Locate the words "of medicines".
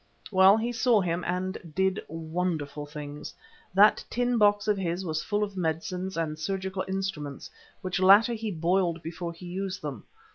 5.43-6.17